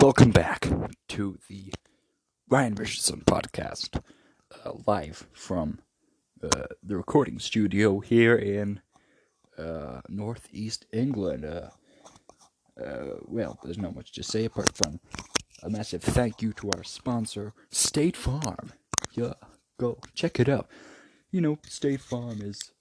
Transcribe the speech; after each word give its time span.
Welcome 0.00 0.30
back 0.30 0.68
to 1.08 1.38
the 1.48 1.72
Ryan 2.50 2.74
Richardson 2.74 3.22
podcast, 3.26 4.02
uh, 4.64 4.72
live 4.86 5.26
from 5.32 5.78
uh, 6.42 6.66
the 6.82 6.96
recording 6.96 7.38
studio 7.38 8.00
here 8.00 8.36
in 8.36 8.80
uh, 9.56 10.02
northeast 10.08 10.86
England. 10.92 11.44
Uh, 11.46 11.70
uh, 12.78 13.16
well, 13.22 13.58
there's 13.64 13.78
not 13.78 13.96
much 13.96 14.12
to 14.12 14.22
say 14.22 14.44
apart 14.44 14.76
from 14.76 15.00
a 15.62 15.70
massive 15.70 16.02
thank 16.02 16.42
you 16.42 16.52
to 16.54 16.70
our 16.76 16.84
sponsor, 16.84 17.54
State 17.70 18.16
Farm. 18.16 18.72
Yeah, 19.12 19.34
go 19.78 19.98
check 20.14 20.38
it 20.38 20.48
out. 20.48 20.68
You 21.30 21.40
know, 21.40 21.58
State 21.66 22.02
Farm 22.02 22.42
is, 22.42 22.72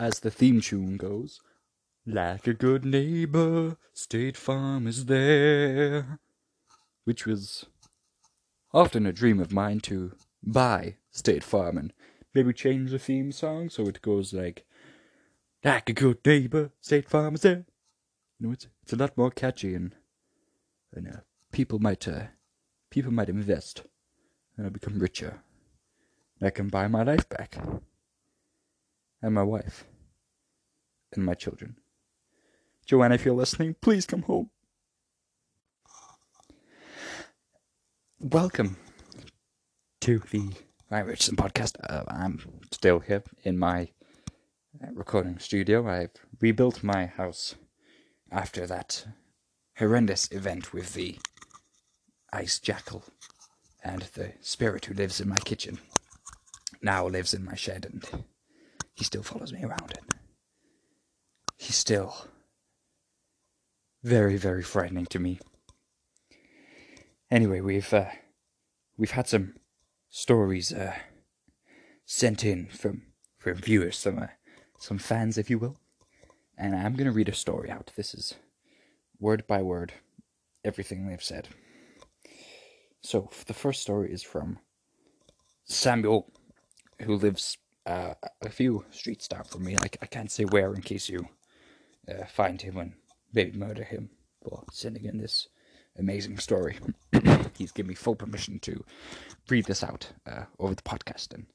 as 0.00 0.20
the 0.20 0.30
theme 0.30 0.60
tune 0.62 0.96
goes, 0.96 1.40
like 2.06 2.46
a 2.46 2.54
good 2.54 2.84
neighbor, 2.84 3.76
State 3.92 4.36
Farm 4.36 4.86
is 4.86 5.06
there. 5.06 6.20
Which 7.04 7.26
was 7.26 7.66
often 8.72 9.06
a 9.06 9.12
dream 9.12 9.40
of 9.40 9.52
mine 9.52 9.80
to 9.80 10.12
buy 10.42 10.96
State 11.10 11.44
Farm 11.44 11.78
and 11.78 11.92
maybe 12.34 12.52
change 12.52 12.90
the 12.90 12.98
theme 12.98 13.30
song 13.30 13.68
so 13.70 13.86
it 13.86 14.02
goes 14.02 14.32
like, 14.32 14.64
like 15.62 15.88
a 15.88 15.92
good 15.92 16.18
neighbor, 16.26 16.70
State 16.80 17.08
Farm 17.08 17.34
is 17.34 17.42
there. 17.42 17.64
You 18.38 18.46
know, 18.48 18.52
it's, 18.52 18.66
it's 18.82 18.92
a 18.92 18.96
lot 18.96 19.16
more 19.16 19.30
catchy 19.30 19.74
and, 19.74 19.94
and 20.92 21.08
uh, 21.08 21.20
people 21.52 21.78
might 21.78 22.06
uh, 22.08 22.24
people 22.90 23.12
might 23.12 23.28
invest 23.28 23.82
and 24.56 24.66
I 24.66 24.70
become 24.70 24.98
richer. 24.98 25.42
And 26.38 26.46
I 26.46 26.50
can 26.50 26.68
buy 26.68 26.88
my 26.88 27.02
life 27.02 27.28
back 27.28 27.56
and 29.22 29.34
my 29.34 29.42
wife 29.42 29.84
and 31.12 31.24
my 31.24 31.34
children. 31.34 31.76
Joanna, 32.86 33.14
if 33.14 33.24
you're 33.24 33.34
listening, 33.34 33.74
please 33.80 34.04
come 34.04 34.22
home. 34.22 34.50
Welcome 38.30 38.78
to 40.00 40.18
the 40.30 40.52
Ryan 40.90 41.06
Richardson 41.08 41.36
podcast. 41.36 41.76
Uh, 41.86 42.04
I'm 42.08 42.40
still 42.72 43.00
here 43.00 43.22
in 43.42 43.58
my 43.58 43.90
uh, 44.82 44.86
recording 44.94 45.38
studio. 45.38 45.86
I've 45.86 46.08
rebuilt 46.40 46.82
my 46.82 47.04
house 47.04 47.54
after 48.32 48.66
that 48.66 49.04
horrendous 49.76 50.32
event 50.32 50.72
with 50.72 50.94
the 50.94 51.18
ice 52.32 52.58
jackal 52.58 53.04
and 53.84 54.00
the 54.14 54.32
spirit 54.40 54.86
who 54.86 54.94
lives 54.94 55.20
in 55.20 55.28
my 55.28 55.38
kitchen 55.40 55.78
now 56.80 57.06
lives 57.06 57.34
in 57.34 57.44
my 57.44 57.54
shed 57.54 57.84
and 57.84 58.24
he 58.94 59.04
still 59.04 59.22
follows 59.22 59.52
me 59.52 59.62
around 59.62 59.92
and 59.98 60.14
he's 61.58 61.76
still 61.76 62.26
very, 64.02 64.38
very 64.38 64.62
frightening 64.62 65.04
to 65.06 65.18
me. 65.18 65.40
Anyway, 67.30 67.60
we've 67.60 67.92
uh, 67.92 68.10
we've 68.96 69.12
had 69.12 69.26
some 69.28 69.54
stories 70.10 70.72
uh, 70.72 70.94
sent 72.04 72.44
in 72.44 72.66
from 72.66 73.02
from 73.38 73.56
viewers, 73.56 73.98
some 73.98 74.18
uh, 74.18 74.26
some 74.78 74.98
fans, 74.98 75.38
if 75.38 75.50
you 75.50 75.58
will, 75.58 75.78
and 76.58 76.74
I'm 76.76 76.94
gonna 76.94 77.12
read 77.12 77.28
a 77.28 77.34
story 77.34 77.70
out. 77.70 77.92
This 77.96 78.14
is 78.14 78.34
word 79.18 79.46
by 79.46 79.62
word 79.62 79.94
everything 80.64 81.06
they've 81.06 81.22
said. 81.22 81.48
So 83.02 83.30
the 83.46 83.54
first 83.54 83.82
story 83.82 84.12
is 84.12 84.22
from 84.22 84.58
Samuel, 85.64 86.32
who 87.02 87.16
lives 87.16 87.58
uh, 87.86 88.14
a 88.42 88.48
few 88.48 88.84
streets 88.90 89.28
down 89.28 89.44
from 89.44 89.64
me. 89.64 89.76
I, 89.76 89.88
I 90.02 90.06
can't 90.06 90.30
say 90.30 90.44
where 90.44 90.72
in 90.74 90.82
case 90.82 91.08
you 91.08 91.28
uh, 92.08 92.24
find 92.26 92.60
him 92.62 92.78
and 92.78 92.94
maybe 93.32 93.58
murder 93.58 93.84
him 93.84 94.10
for 94.42 94.64
sending 94.72 95.04
in 95.04 95.18
this 95.18 95.48
amazing 95.98 96.38
story. 96.38 96.78
He's 97.56 97.72
given 97.72 97.88
me 97.88 97.94
full 97.94 98.16
permission 98.16 98.58
to 98.60 98.84
read 99.48 99.66
this 99.66 99.82
out 99.84 100.12
uh, 100.26 100.44
over 100.58 100.74
the 100.74 100.82
podcast, 100.82 101.34
and 101.34 101.46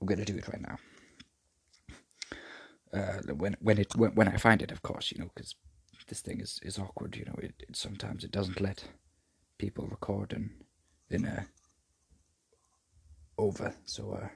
I'm 0.00 0.06
going 0.06 0.24
to 0.24 0.24
do 0.24 0.38
it 0.38 0.48
right 0.48 0.60
now. 0.60 0.76
Uh, 2.92 3.34
when 3.34 3.56
when 3.60 3.78
it 3.78 3.94
when, 3.96 4.14
when 4.14 4.28
I 4.28 4.36
find 4.36 4.62
it, 4.62 4.70
of 4.70 4.82
course, 4.82 5.10
you 5.10 5.18
know, 5.18 5.30
because 5.34 5.56
this 6.08 6.20
thing 6.20 6.40
is, 6.40 6.60
is 6.62 6.78
awkward. 6.78 7.16
You 7.16 7.24
know, 7.24 7.34
it, 7.38 7.54
it 7.58 7.76
sometimes 7.76 8.22
it 8.24 8.30
doesn't 8.30 8.60
let 8.60 8.84
people 9.58 9.86
record 9.86 10.32
and 10.32 10.50
in 11.10 11.24
a 11.24 11.46
over. 13.36 13.74
So 13.84 14.12
uh, 14.22 14.28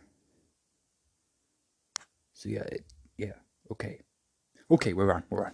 so 2.33 2.49
yeah, 2.49 2.63
it, 2.73 2.85
yeah, 3.17 3.33
okay, 3.71 4.01
okay, 4.71 4.93
we're 4.93 5.13
on, 5.13 5.25
we're 5.31 5.47
on. 5.47 5.53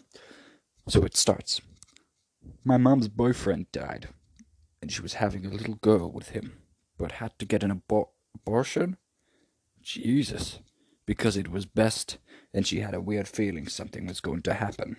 So 0.89 1.03
it 1.03 1.17
starts. 1.17 1.61
My 2.65 2.77
mom's 2.77 3.09
boyfriend 3.09 3.71
died, 3.73 4.09
and 4.81 4.91
she 4.91 5.03
was 5.03 5.15
having 5.15 5.45
a 5.45 5.51
little 5.51 5.75
girl 5.77 6.11
with 6.11 6.31
him, 6.31 6.63
but 6.99 7.13
had 7.13 7.39
to 7.39 7.45
get 7.45 7.63
an 7.63 7.83
abor- 7.83 8.09
abortion? 8.35 8.97
Jesus. 9.83 10.61
Because 11.07 11.37
it 11.37 11.51
was 11.51 11.67
best, 11.67 12.19
and 12.53 12.67
she 12.67 12.81
had 12.81 12.95
a 12.95 13.01
weird 13.01 13.29
feeling 13.29 13.69
something 13.69 14.07
was 14.07 14.21
going 14.21 14.43
to 14.43 14.55
happen. 14.55 14.97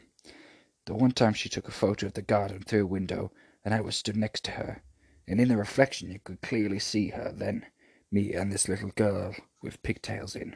The 0.85 0.93
one 0.93 1.11
time 1.11 1.33
she 1.33 1.49
took 1.49 1.67
a 1.67 1.71
photo 1.71 2.05
of 2.05 2.13
the 2.13 2.21
garden 2.21 2.61
through 2.61 2.83
a 2.83 2.87
window, 2.87 3.31
and 3.63 3.73
I 3.73 3.81
was 3.81 3.95
stood 3.95 4.15
next 4.15 4.43
to 4.45 4.51
her, 4.51 4.83
and 5.27 5.41
in 5.41 5.47
the 5.47 5.57
reflection 5.57 6.11
you 6.11 6.19
could 6.19 6.41
clearly 6.41 6.77
see 6.77 7.09
her 7.09 7.33
then, 7.35 7.65
me 8.11 8.33
and 8.33 8.51
this 8.51 8.69
little 8.69 8.91
girl 8.91 9.35
with 9.63 9.81
pigtails 9.81 10.35
in. 10.35 10.55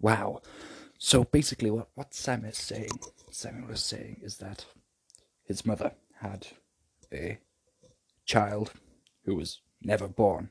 Wow. 0.00 0.40
So 0.98 1.24
basically, 1.24 1.70
what, 1.70 1.88
what 1.94 2.14
Sam 2.14 2.46
is 2.46 2.56
saying, 2.56 2.98
Samuel 3.30 3.72
is 3.72 3.82
saying, 3.82 4.20
is 4.22 4.38
that 4.38 4.64
his 5.44 5.64
mother 5.64 5.92
had 6.20 6.46
a 7.12 7.38
child 8.24 8.72
who 9.24 9.34
was 9.36 9.60
never 9.82 10.08
born, 10.08 10.50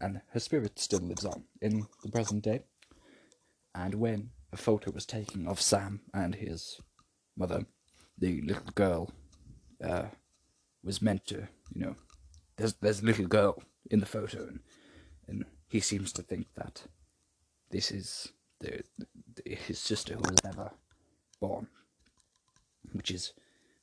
and 0.00 0.20
her 0.32 0.40
spirit 0.40 0.78
still 0.78 1.00
lives 1.00 1.24
on 1.24 1.44
in 1.60 1.86
the 2.02 2.10
present 2.10 2.44
day. 2.44 2.60
And 3.74 3.94
when 3.94 4.30
a 4.52 4.56
photo 4.56 4.90
was 4.90 5.06
taken 5.06 5.46
of 5.46 5.60
Sam 5.60 6.00
and 6.12 6.34
his 6.34 6.80
mother, 7.36 7.66
the 8.18 8.42
little 8.42 8.72
girl 8.74 9.10
uh, 9.82 10.06
was 10.82 11.02
meant 11.02 11.26
to, 11.26 11.48
you 11.74 11.80
know, 11.80 11.96
there's 12.56 12.74
there's 12.74 13.00
a 13.00 13.06
little 13.06 13.26
girl 13.26 13.62
in 13.90 14.00
the 14.00 14.06
photo, 14.06 14.46
and, 14.46 14.60
and 15.26 15.44
he 15.68 15.80
seems 15.80 16.12
to 16.12 16.22
think 16.22 16.46
that 16.54 16.82
this 17.70 17.90
is 17.90 18.32
the, 18.60 18.82
the 18.98 19.54
his 19.54 19.78
sister 19.78 20.14
who 20.14 20.20
was 20.20 20.44
never 20.44 20.70
born, 21.40 21.68
which 22.92 23.10
is 23.10 23.32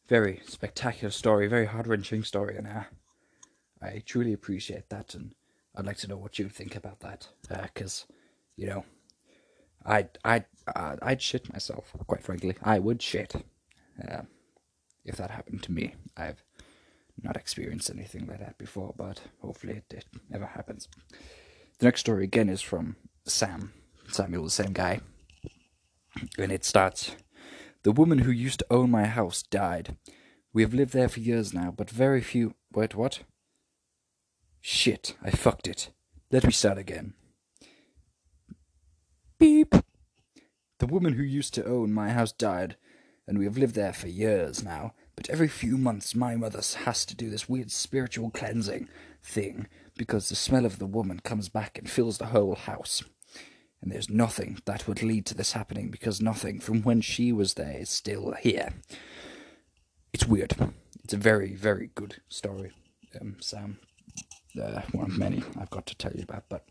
very 0.07 0.41
spectacular 0.45 1.12
story, 1.12 1.47
very 1.47 1.66
heart 1.66 1.88
wrenching 1.88 2.23
story, 2.23 2.57
and 2.57 2.68
uh, 2.68 2.84
I 3.81 4.03
truly 4.06 4.34
appreciate 4.34 4.90
that, 4.90 5.13
and 5.16 5.34
I'd 5.75 5.85
like 5.85 5.97
to 5.97 6.07
know 6.07 6.18
what 6.18 6.40
you 6.40 6.50
think 6.50 6.75
about 6.75 7.01
that, 7.01 7.28
because 7.50 8.06
uh, 8.09 8.13
you 8.56 8.68
know, 8.68 8.85
I 9.85 10.07
I 10.23 10.45
uh, 10.75 10.95
I'd 11.01 11.22
shit 11.22 11.51
myself, 11.51 11.94
quite 12.07 12.23
frankly, 12.23 12.56
I 12.63 12.79
would 12.79 13.01
shit 13.01 13.35
uh, 14.07 14.22
if 15.06 15.18
that 15.18 15.31
happened 15.31 15.63
to 15.63 15.72
me. 15.72 15.95
I've 16.16 16.44
not 17.22 17.38
experienced 17.38 17.89
anything 17.89 18.28
like 18.28 18.39
that 18.39 18.57
before, 18.57 18.94
but 18.95 19.22
hopefully 19.41 19.78
it, 19.78 19.94
it 19.94 20.06
never 20.29 20.45
happens. 20.45 20.88
The 21.79 21.85
next 21.85 22.01
story 22.01 22.24
again 22.24 22.50
is 22.50 22.62
from 22.62 22.95
Sam 23.25 23.74
Samuel, 24.09 24.45
the 24.45 24.50
same 24.50 24.74
guy, 24.74 25.01
and 26.38 26.51
it 26.51 26.63
starts. 26.63 27.16
The 27.88 27.94
woman 27.94 28.20
who 28.20 28.31
used 28.31 28.59
to 28.59 28.66
own 28.70 28.92
my 28.92 29.06
house 29.06 29.42
died. 29.42 29.96
We 30.52 30.62
have 30.62 30.74
lived 30.74 30.92
there 30.92 31.08
for 31.08 31.22
years 31.22 31.53
now, 31.53 31.72
but 31.72 31.90
very 31.90 32.20
few. 32.20 32.53
Wait, 32.74 32.96
what? 32.96 33.22
Shit, 34.59 35.16
I 35.24 35.30
fucked 35.30 35.70
it. 35.70 35.92
Let 36.30 36.44
me 36.44 36.52
start 36.52 36.78
again. 36.78 37.14
Beep. 39.40 39.74
The 40.80 40.86
woman 40.86 41.14
who 41.14 41.24
used 41.24 41.53
to 41.53 41.66
own 41.66 41.94
my 41.94 42.09
house 42.09 42.34
died, 42.34 42.75
and 43.25 43.40
we 43.40 43.46
have 43.46 43.58
lived 43.58 43.75
there 43.75 43.94
for 43.94 44.09
years 44.09 44.62
now, 44.62 44.94
but 45.16 45.30
every 45.30 45.48
few 45.48 45.78
months 45.78 46.14
my 46.14 46.36
mother 46.36 46.62
has 46.80 47.06
to 47.06 47.16
do 47.16 47.30
this 47.30 47.48
weird 47.48 47.72
spiritual 47.72 48.31
cleansing 48.31 48.89
thing 49.24 49.66
because 49.95 50.28
the 50.28 50.36
smell 50.36 50.66
of 50.66 50.78
the 50.80 50.86
woman 50.86 51.22
comes 51.22 51.48
back 51.48 51.78
and 51.78 51.89
fills 51.89 52.18
the 52.18 52.25
whole 52.25 52.56
house. 52.56 53.06
And 53.81 53.91
there's 53.91 54.09
nothing 54.09 54.59
that 54.65 54.88
would 54.88 55.03
lead 55.03 55.25
to 55.27 55.35
this 55.35 55.53
happening 55.53 55.89
because 55.89 56.21
nothing 56.21 56.59
from 56.59 56.81
when 56.81 57.01
she 57.01 57.31
was 57.31 57.53
there 57.53 57.77
is 57.77 57.89
still 57.89 58.33
here. 58.33 58.74
It's 60.13 60.25
weird. 60.25 60.56
It's 61.03 61.13
a 61.13 61.18
very, 61.18 61.53
very 61.56 61.91
good 61.94 62.21
story, 62.27 62.71
um, 63.19 63.38
Sam. 63.39 63.79
Uh, 64.62 64.81
one 64.91 65.12
of 65.12 65.18
many 65.18 65.44
I've 65.59 65.69
got 65.69 65.85
to 65.88 65.95
tell 65.95 66.12
you 66.13 66.24
about. 66.24 66.45
But 66.50 66.65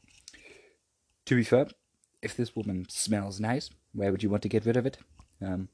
to 1.27 1.37
be 1.37 1.45
fair, 1.45 1.69
if 2.23 2.37
this 2.37 2.57
woman 2.57 2.87
smells 2.89 3.39
nice, 3.39 3.71
where 3.93 4.11
would 4.11 4.23
you 4.23 4.31
want 4.31 4.43
to 4.43 4.49
get 4.49 4.67
rid 4.67 4.77
of 4.77 4.87
it? 4.87 4.99
Um, 5.41 5.69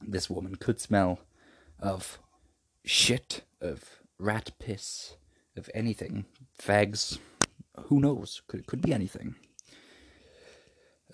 this 0.00 0.30
woman 0.30 0.54
could 0.54 0.80
smell 0.80 1.20
of 1.78 2.18
shit, 2.84 3.42
of 3.60 4.00
rat 4.18 4.52
piss, 4.58 5.16
of 5.56 5.68
anything, 5.74 6.24
fags. 6.58 7.18
Who 7.84 8.00
knows? 8.00 8.40
Could 8.48 8.60
it 8.60 8.66
could 8.66 8.80
be 8.80 8.94
anything 8.94 9.36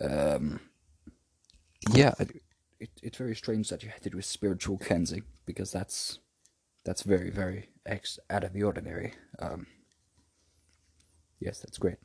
um, 0.00 0.60
yeah, 1.92 2.14
it, 2.80 2.90
it's 3.02 3.18
very 3.18 3.36
strange 3.36 3.68
that 3.70 3.82
you 3.82 3.90
had 3.90 4.02
to 4.02 4.10
do 4.10 4.18
a 4.18 4.22
spiritual 4.22 4.78
cleansing 4.78 5.24
because 5.46 5.70
that's 5.72 6.18
that's 6.84 7.02
very, 7.02 7.30
very 7.30 7.70
ex- 7.86 8.18
out 8.30 8.44
of 8.44 8.52
the 8.52 8.62
ordinary. 8.62 9.14
Um, 9.38 9.66
yes, 11.40 11.60
that's 11.60 11.78
great. 11.78 11.98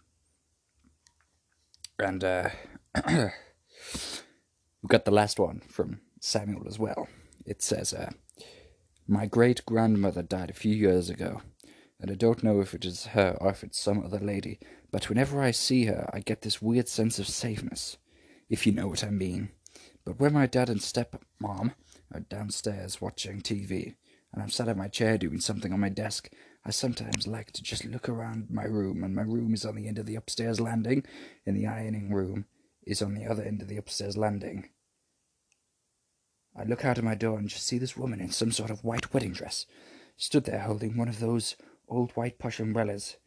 And 1.99 2.23
uh, 2.23 2.49
we 3.07 3.29
got 4.87 5.05
the 5.05 5.11
last 5.11 5.39
one 5.39 5.61
from 5.67 6.01
Samuel 6.19 6.67
as 6.67 6.77
well. 6.77 7.07
It 7.45 7.61
says, 7.63 7.93
uh, 7.93 8.11
My 9.07 9.25
great 9.25 9.65
grandmother 9.65 10.21
died 10.21 10.51
a 10.51 10.53
few 10.53 10.75
years 10.75 11.09
ago, 11.09 11.41
and 11.99 12.11
I 12.11 12.15
don't 12.15 12.43
know 12.43 12.61
if 12.61 12.73
it 12.73 12.85
is 12.85 13.07
her 13.07 13.37
or 13.41 13.49
if 13.49 13.63
it's 13.63 13.79
some 13.79 14.03
other 14.03 14.19
lady, 14.19 14.59
but 14.91 15.09
whenever 15.09 15.41
I 15.41 15.51
see 15.51 15.85
her, 15.85 16.09
I 16.13 16.19
get 16.19 16.41
this 16.41 16.61
weird 16.61 16.87
sense 16.87 17.19
of 17.19 17.27
safeness, 17.27 17.97
if 18.49 18.65
you 18.65 18.71
know 18.71 18.87
what 18.87 19.03
I 19.03 19.09
mean. 19.09 19.49
But 20.05 20.19
when 20.19 20.33
my 20.33 20.45
dad 20.45 20.69
and 20.69 20.79
stepmom 20.79 21.73
are 22.13 22.19
downstairs 22.19 23.01
watching 23.01 23.41
TV, 23.41 23.95
and 24.31 24.43
I'm 24.43 24.49
sat 24.49 24.67
at 24.67 24.77
my 24.77 24.87
chair 24.87 25.17
doing 25.17 25.39
something 25.39 25.73
on 25.73 25.79
my 25.79 25.89
desk, 25.89 26.29
I 26.63 26.71
sometimes 26.71 27.27
like 27.27 27.51
to 27.53 27.63
just 27.63 27.85
look 27.85 28.07
around 28.07 28.49
my 28.49 28.63
room, 28.63 29.03
and 29.03 29.15
my 29.15 29.23
room 29.23 29.53
is 29.53 29.65
on 29.65 29.75
the 29.75 29.87
end 29.87 29.97
of 29.97 30.05
the 30.05 30.15
upstairs 30.15 30.59
landing, 30.59 31.03
and 31.45 31.55
the 31.55 31.67
ironing 31.67 32.13
room 32.13 32.45
is 32.85 33.01
on 33.01 33.15
the 33.15 33.25
other 33.25 33.43
end 33.43 33.61
of 33.61 33.67
the 33.67 33.77
upstairs 33.77 34.17
landing. 34.17 34.69
I 36.55 36.63
look 36.63 36.85
out 36.85 36.97
of 36.97 37.03
my 37.03 37.15
door 37.15 37.37
and 37.37 37.49
just 37.49 37.65
see 37.65 37.77
this 37.77 37.97
woman 37.97 38.19
in 38.19 38.31
some 38.31 38.51
sort 38.51 38.69
of 38.69 38.83
white 38.83 39.13
wedding 39.13 39.31
dress, 39.31 39.65
stood 40.15 40.45
there 40.45 40.59
holding 40.59 40.97
one 40.97 41.07
of 41.07 41.19
those 41.19 41.55
old 41.87 42.11
white 42.11 42.39
plush 42.39 42.59
umbrellas. 42.59 43.17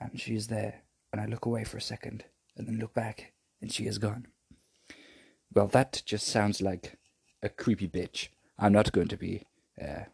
And 0.00 0.20
she 0.20 0.34
is 0.34 0.48
there, 0.48 0.82
and 1.12 1.20
I 1.20 1.26
look 1.26 1.46
away 1.46 1.64
for 1.64 1.76
a 1.76 1.82
second, 1.82 2.24
and 2.56 2.66
then 2.66 2.78
look 2.78 2.92
back, 2.92 3.32
and 3.60 3.72
she 3.72 3.86
is 3.86 3.98
gone. 3.98 4.26
Well, 5.54 5.68
that 5.68 6.02
just 6.04 6.26
sounds 6.26 6.60
like 6.60 6.98
a 7.42 7.48
creepy 7.48 7.88
bitch. 7.88 8.28
I'm 8.58 8.72
not 8.72 8.92
going 8.92 9.08
to 9.08 9.16
be 9.16 9.44
uh, 9.80 10.04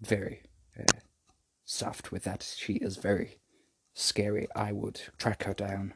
very 0.00 0.42
uh, 0.78 0.98
soft 1.64 2.10
with 2.10 2.24
that. 2.24 2.54
She 2.56 2.74
is 2.74 2.96
very 2.96 3.38
scary. 3.92 4.46
I 4.54 4.72
would 4.72 5.00
track 5.18 5.44
her 5.44 5.54
down 5.54 5.94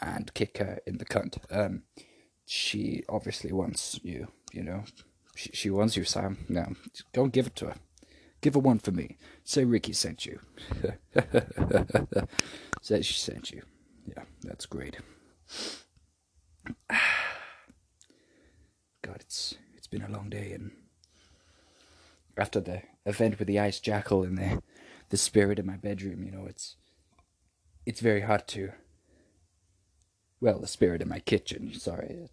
and 0.00 0.32
kick 0.34 0.58
her 0.58 0.80
in 0.86 0.98
the 0.98 1.04
cunt. 1.04 1.38
Um, 1.50 1.82
she 2.46 3.04
obviously 3.08 3.52
wants 3.52 4.00
you, 4.02 4.28
you 4.52 4.62
know. 4.62 4.84
She, 5.34 5.50
she 5.52 5.70
wants 5.70 5.96
you, 5.96 6.04
Sam. 6.04 6.38
No, 6.48 6.74
go 7.12 7.24
and 7.24 7.32
give 7.32 7.46
it 7.46 7.56
to 7.56 7.66
her. 7.66 7.74
Give 8.46 8.54
her 8.54 8.60
one 8.60 8.78
for 8.78 8.92
me. 8.92 9.16
Say 9.42 9.64
Ricky 9.64 9.92
sent 9.92 10.24
you. 10.24 10.38
Say 12.80 13.02
she 13.02 13.14
sent 13.14 13.50
you. 13.50 13.62
Yeah, 14.06 14.22
that's 14.44 14.66
great. 14.66 14.98
God, 19.02 19.16
it's 19.16 19.56
it's 19.76 19.88
been 19.88 20.02
a 20.02 20.08
long 20.08 20.30
day, 20.30 20.52
and 20.52 20.70
after 22.36 22.60
the 22.60 22.82
event 23.04 23.40
with 23.40 23.48
the 23.48 23.58
ice 23.58 23.80
jackal 23.80 24.22
and 24.22 24.38
the 24.38 24.62
the 25.08 25.16
spirit 25.16 25.58
in 25.58 25.66
my 25.66 25.76
bedroom, 25.76 26.22
you 26.22 26.30
know, 26.30 26.46
it's 26.46 26.76
it's 27.84 27.98
very 27.98 28.20
hard 28.20 28.46
to. 28.46 28.70
Well, 30.40 30.60
the 30.60 30.68
spirit 30.68 31.02
in 31.02 31.08
my 31.08 31.18
kitchen. 31.18 31.74
Sorry, 31.74 32.28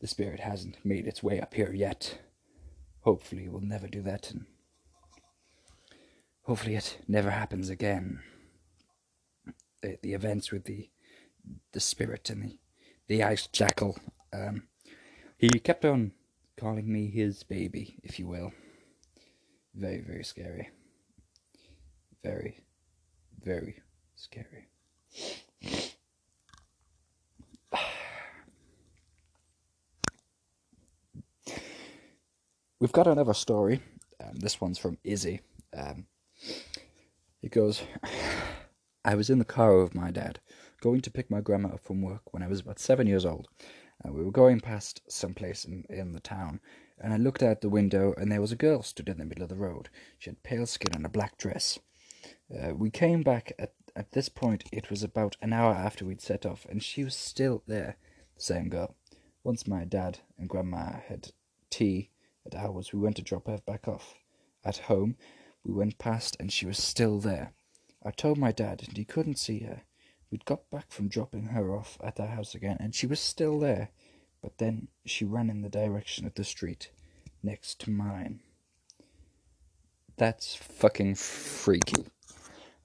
the 0.00 0.08
spirit 0.08 0.40
hasn't 0.40 0.84
made 0.84 1.06
its 1.06 1.22
way 1.22 1.40
up 1.40 1.54
here 1.54 1.72
yet. 1.72 2.18
Hopefully, 3.02 3.44
it 3.44 3.52
will 3.52 3.60
never 3.60 3.86
do 3.86 4.02
that, 4.02 4.32
and 4.32 4.46
hopefully, 6.44 6.76
it 6.76 6.98
never 7.08 7.30
happens 7.30 7.68
again. 7.68 8.20
The, 9.82 9.98
the 10.02 10.14
events 10.14 10.50
with 10.50 10.64
the 10.64 10.88
the 11.72 11.80
spirit 11.80 12.30
and 12.30 12.42
the 12.42 12.58
the 13.08 13.22
ice 13.22 13.46
jackal. 13.48 13.98
Um, 14.32 14.68
he 15.36 15.48
kept 15.48 15.84
on 15.84 16.12
calling 16.56 16.90
me 16.90 17.10
his 17.10 17.42
baby, 17.42 17.98
if 18.02 18.18
you 18.18 18.26
will. 18.26 18.52
Very, 19.74 20.00
very 20.00 20.24
scary. 20.24 20.70
Very, 22.22 22.60
very 23.42 23.82
scary. 24.14 24.68
We've 32.80 32.92
got 32.92 33.06
another 33.06 33.34
story. 33.34 33.82
Um, 34.22 34.36
this 34.36 34.60
one's 34.60 34.78
from 34.78 34.96
Izzy. 35.04 35.40
Um, 35.76 36.06
it 37.42 37.50
goes 37.50 37.82
I 39.04 39.14
was 39.14 39.28
in 39.28 39.38
the 39.38 39.44
car 39.44 39.82
with 39.82 39.94
my 39.94 40.10
dad, 40.10 40.40
going 40.80 41.02
to 41.02 41.10
pick 41.10 41.30
my 41.30 41.40
grandma 41.40 41.70
up 41.70 41.80
from 41.80 42.00
work 42.00 42.32
when 42.32 42.42
I 42.42 42.48
was 42.48 42.60
about 42.60 42.78
seven 42.78 43.06
years 43.06 43.26
old. 43.26 43.48
Uh, 44.02 44.12
we 44.12 44.24
were 44.24 44.30
going 44.30 44.60
past 44.60 45.02
some 45.08 45.34
place 45.34 45.64
in, 45.64 45.84
in 45.88 46.12
the 46.12 46.20
town, 46.20 46.60
and 46.98 47.12
I 47.12 47.16
looked 47.16 47.42
out 47.42 47.60
the 47.60 47.68
window, 47.68 48.14
and 48.16 48.30
there 48.30 48.40
was 48.40 48.52
a 48.52 48.56
girl 48.56 48.82
stood 48.82 49.08
in 49.08 49.18
the 49.18 49.24
middle 49.24 49.42
of 49.42 49.48
the 49.48 49.56
road. 49.56 49.88
She 50.18 50.30
had 50.30 50.42
pale 50.42 50.66
skin 50.66 50.94
and 50.94 51.06
a 51.06 51.10
black 51.10 51.36
dress. 51.36 51.78
Uh, 52.50 52.74
we 52.74 52.90
came 52.90 53.22
back 53.22 53.52
at, 53.58 53.72
at 53.94 54.12
this 54.12 54.28
point, 54.28 54.64
it 54.72 54.90
was 54.90 55.02
about 55.02 55.36
an 55.40 55.52
hour 55.52 55.72
after 55.72 56.04
we'd 56.04 56.20
set 56.20 56.44
off, 56.46 56.66
and 56.68 56.82
she 56.82 57.04
was 57.04 57.14
still 57.14 57.62
there, 57.66 57.96
the 58.34 58.42
same 58.42 58.68
girl. 58.68 58.94
Once 59.42 59.66
my 59.66 59.84
dad 59.84 60.20
and 60.38 60.48
grandma 60.48 61.00
had 61.08 61.32
tea 61.70 62.10
at 62.46 62.54
ours, 62.54 62.92
we 62.92 62.98
went 62.98 63.16
to 63.16 63.22
drop 63.22 63.46
her 63.46 63.58
back 63.66 63.86
off. 63.86 64.14
At 64.64 64.78
home, 64.78 65.16
we 65.64 65.72
went 65.72 65.98
past, 65.98 66.36
and 66.38 66.52
she 66.52 66.66
was 66.66 66.78
still 66.78 67.18
there. 67.18 67.52
I 68.04 68.10
told 68.10 68.38
my 68.38 68.52
dad, 68.52 68.82
and 68.86 68.96
he 68.96 69.04
couldn't 69.04 69.38
see 69.38 69.60
her. 69.60 69.82
We'd 70.30 70.44
got 70.44 70.70
back 70.70 70.90
from 70.90 71.08
dropping 71.08 71.46
her 71.46 71.74
off 71.74 71.98
at 72.02 72.16
the 72.16 72.26
house 72.26 72.54
again, 72.54 72.76
and 72.80 72.94
she 72.94 73.06
was 73.06 73.20
still 73.20 73.58
there. 73.58 73.90
But 74.42 74.58
then 74.58 74.88
she 75.06 75.24
ran 75.24 75.48
in 75.48 75.62
the 75.62 75.70
direction 75.70 76.26
of 76.26 76.34
the 76.34 76.44
street 76.44 76.90
next 77.42 77.80
to 77.80 77.90
mine. 77.90 78.40
That's 80.16 80.54
fucking 80.54 81.14
freaky. 81.14 82.04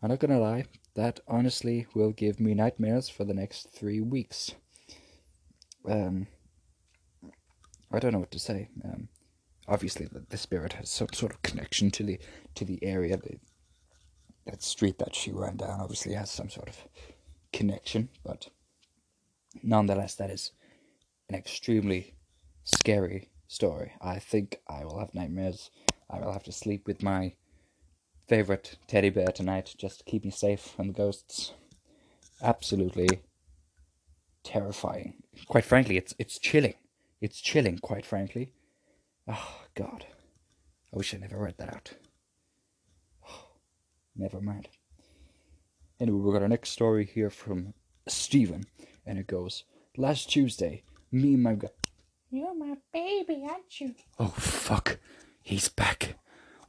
I'm 0.02 0.10
not 0.10 0.20
gonna 0.20 0.40
lie, 0.40 0.66
that 0.96 1.20
honestly 1.28 1.86
will 1.94 2.12
give 2.12 2.40
me 2.40 2.54
nightmares 2.54 3.10
for 3.10 3.26
the 3.26 3.34
next 3.34 3.72
three 3.72 4.00
weeks. 4.00 4.56
Um, 5.86 6.28
I 7.92 8.00
don't 8.00 8.14
know 8.14 8.20
what 8.20 8.32
to 8.32 8.40
say. 8.40 8.70
Um, 8.84 9.09
obviously, 9.70 10.08
the, 10.08 10.26
the 10.30 10.38
spirit 10.38 10.74
has 10.74 10.90
some 10.90 11.10
sort 11.14 11.34
of 11.34 11.42
connection 11.42 11.92
to 11.92 12.04
the 12.04 12.20
to 12.56 12.66
the 12.66 12.84
area. 12.84 13.18
The, 13.18 13.40
that 14.46 14.64
street 14.64 14.98
that 15.00 15.16
she 15.16 15.32
ran 15.32 15.58
down 15.58 15.80
obviously 15.80 16.14
has 16.14 16.32
some 16.32 16.50
sort 16.50 16.70
of 16.70 16.78
connection, 17.54 18.10
but 18.24 18.50
nonetheless, 19.62 20.16
that 20.16 20.32
is 20.32 20.52
an 21.30 21.36
extremely 21.36 22.16
scary 22.64 23.30
story. 23.48 23.94
I 24.02 24.20
think 24.20 24.60
I 24.68 24.84
will 24.86 25.00
have 25.00 25.14
nightmares. 25.14 25.70
I 26.10 26.20
will 26.20 26.34
have 26.34 26.44
to 26.44 26.52
sleep 26.52 26.88
with 26.88 27.04
my 27.04 27.34
favorite 28.28 28.78
teddy 28.88 29.10
bear 29.10 29.28
tonight 29.28 29.76
just 29.78 30.00
to 30.00 30.06
keep 30.06 30.26
me 30.26 30.32
safe 30.32 30.62
from 30.62 30.88
the 30.88 30.94
ghosts. 30.94 31.54
Absolutely 32.42 33.08
terrifying. 34.44 35.16
Quite 35.48 35.66
frankly, 35.66 35.98
it's 35.98 36.16
it's 36.18 36.40
chilling. 36.40 36.76
It's 37.22 37.42
chilling, 37.42 37.80
quite 37.80 38.06
frankly. 38.06 38.54
Oh 39.30 39.62
God. 39.76 40.06
I 40.92 40.98
wish 40.98 41.14
I 41.14 41.18
never 41.18 41.38
read 41.38 41.56
that 41.60 41.74
out. 41.74 41.92
Oh, 43.28 43.44
never 44.16 44.42
mind. 44.42 44.70
Anyway, 46.00 46.20
we've 46.20 46.34
got 46.34 46.42
our 46.42 46.48
next 46.48 46.70
story 46.70 47.06
here 47.06 47.30
from 47.30 47.74
Stephen, 48.08 48.66
and 49.06 49.20
it 49.20 49.28
goes 49.28 49.66
Last 49.98 50.30
Tuesday, 50.30 50.84
me 51.12 51.36
and 51.36 51.44
my 51.44 51.54
guy. 51.54 51.68
You're 52.32 52.56
my 52.56 52.76
baby, 52.92 53.46
aren't 53.48 53.80
you? 53.82 53.96
Oh, 54.18 54.28
fuck. 54.28 54.98
He's 55.42 55.68
back. 55.68 56.16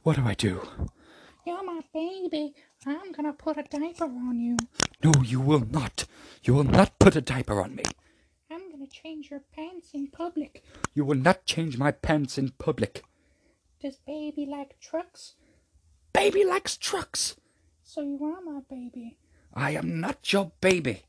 What 0.03 0.17
do 0.17 0.23
I 0.25 0.33
do? 0.33 0.67
You're 1.45 1.63
my 1.63 1.81
baby. 1.93 2.53
I'm 2.85 3.11
gonna 3.11 3.33
put 3.33 3.57
a 3.57 3.63
diaper 3.63 4.05
on 4.05 4.39
you. 4.39 4.57
No, 5.03 5.11
you 5.23 5.39
will 5.39 5.65
not. 5.71 6.05
You 6.43 6.53
will 6.53 6.63
not 6.63 6.99
put 6.99 7.15
a 7.15 7.21
diaper 7.21 7.61
on 7.61 7.75
me. 7.75 7.83
Change 9.01 9.31
your 9.31 9.41
pants 9.55 9.89
in 9.93 10.07
public. 10.07 10.63
You 10.93 11.05
will 11.05 11.17
not 11.17 11.45
change 11.45 11.77
my 11.77 11.91
pants 11.91 12.37
in 12.37 12.49
public. 12.51 13.03
Does 13.81 13.97
baby 14.05 14.45
like 14.45 14.79
trucks? 14.79 15.33
Baby 16.13 16.43
likes 16.43 16.77
trucks. 16.77 17.35
So 17.83 18.01
you 18.01 18.23
are 18.23 18.41
my 18.41 18.59
baby. 18.69 19.17
I 19.53 19.71
am 19.71 19.99
not 19.99 20.31
your 20.31 20.51
baby. 20.61 21.01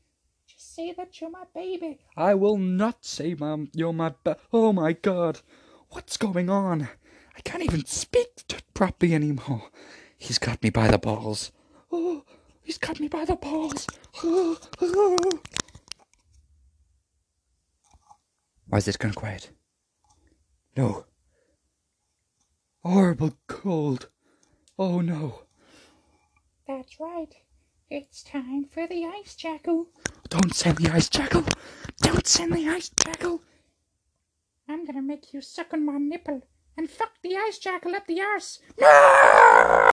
Just 0.47 0.73
say 0.75 0.91
that 0.93 1.21
you're 1.21 1.29
my 1.29 1.43
baby. 1.53 1.99
I 2.17 2.33
will 2.33 2.57
not 2.57 3.05
say, 3.05 3.35
Mom, 3.35 3.69
you're 3.73 3.93
my 3.93 4.13
ba- 4.23 4.37
Oh 4.51 4.73
my 4.73 4.93
god. 4.93 5.41
What's 5.89 6.17
going 6.17 6.49
on? 6.49 6.89
I 7.37 7.41
can't 7.41 7.63
even 7.63 7.85
speak 7.85 8.29
properly 8.73 9.13
anymore. 9.13 9.69
He's 10.17 10.39
got 10.39 10.63
me 10.63 10.71
by 10.71 10.87
the 10.89 10.97
balls. 10.97 11.51
Oh, 11.91 12.23
he's 12.63 12.79
got 12.79 12.99
me 12.99 13.07
by 13.07 13.25
the 13.25 13.35
balls. 13.35 13.85
Oh, 14.23 14.57
oh. 14.81 15.41
Why 18.73 18.77
is 18.77 18.87
it 18.87 18.97
gone 18.97 19.13
quiet? 19.13 19.51
No. 20.75 21.05
Horrible 22.81 23.37
cold. 23.45 24.09
Oh 24.79 24.99
no. 24.99 25.43
That's 26.67 26.99
right. 26.99 27.35
It's 27.91 28.23
time 28.23 28.65
for 28.65 28.87
the 28.87 29.05
ice 29.05 29.35
jackal. 29.35 29.89
Don't 30.27 30.55
send 30.55 30.79
the 30.79 30.91
ice 30.91 31.07
jackal. 31.07 31.43
Don't 32.01 32.25
send 32.25 32.51
the 32.51 32.67
ice 32.67 32.89
jackal. 32.89 33.43
I'm 34.67 34.85
gonna 34.85 35.03
make 35.03 35.35
you 35.35 35.41
suck 35.41 35.71
on 35.71 35.85
my 35.85 35.99
nipple 35.99 36.41
and 36.75 36.89
fuck 36.89 37.11
the 37.21 37.35
ice 37.37 37.59
jackal 37.59 37.93
up 37.93 38.07
the 38.07 38.21
arse. 38.21 38.57
No! 38.81 39.73